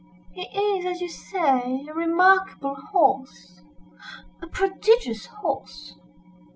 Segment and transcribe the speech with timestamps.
[0.31, 5.93] "He is, as you say, a remarkable horse—a prodigious horse!